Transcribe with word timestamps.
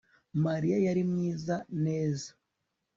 mariya 0.45 0.77
yari 0.85 1.01
mwiza. 1.11 1.55
neza 1.85 2.29